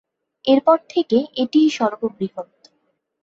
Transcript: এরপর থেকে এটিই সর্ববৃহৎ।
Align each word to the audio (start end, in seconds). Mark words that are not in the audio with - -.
এরপর 0.45 0.77
থেকে 0.89 1.17
এটিই 1.35 1.69
সর্ববৃহৎ। 1.69 2.49